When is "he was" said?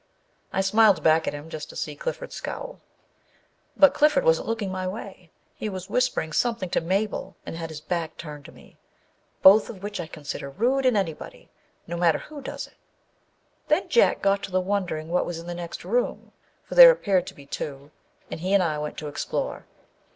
5.53-5.91